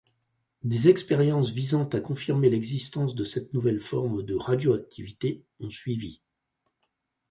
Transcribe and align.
Des 0.63 0.89
expériences 0.89 1.51
visant 1.51 1.83
à 1.89 1.99
confirmer 1.99 2.49
l’existence 2.49 3.13
de 3.13 3.23
cette 3.23 3.53
nouvelle 3.53 3.79
forme 3.81 4.23
de 4.23 4.33
radioactivité 4.35 5.45
ont 5.59 5.69
suivi. 5.69 6.21